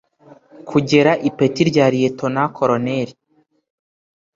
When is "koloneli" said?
2.55-3.13